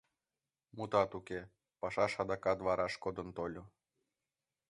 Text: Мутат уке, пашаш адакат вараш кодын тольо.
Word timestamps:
Мутат 0.75 1.11
уке, 1.19 1.39
пашаш 1.79 2.13
адакат 2.21 2.59
вараш 2.67 2.93
кодын 3.03 3.27
тольо. 3.37 3.63